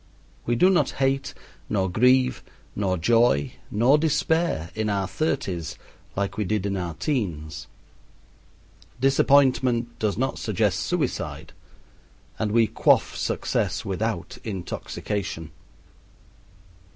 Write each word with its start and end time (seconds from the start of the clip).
We 0.47 0.55
do 0.55 0.71
not 0.71 0.93
hate, 0.97 1.35
nor 1.69 1.87
grieve, 1.87 2.41
nor 2.75 2.97
joy, 2.97 3.53
nor 3.69 3.99
despair 3.99 4.71
in 4.73 4.89
our 4.89 5.07
thirties 5.07 5.77
like 6.15 6.37
we 6.37 6.43
did 6.43 6.65
in 6.65 6.75
our 6.75 6.95
teens. 6.95 7.67
Disappointment 8.99 9.99
does 9.99 10.17
not 10.17 10.39
suggest 10.39 10.79
suicide, 10.79 11.53
and 12.39 12.51
we 12.51 12.65
quaff 12.65 13.15
success 13.15 13.85
without 13.85 14.39
intoxication. 14.43 15.51